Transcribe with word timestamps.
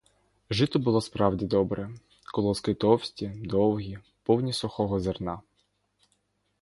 Жито 0.51 0.79
було 0.79 1.01
справді 1.01 1.45
добре: 1.45 1.91
колоски 2.33 2.73
товсті, 2.73 3.27
довгі, 3.45 3.99
повні 4.23 4.53
сухого 4.53 4.99
зерна. 4.99 5.41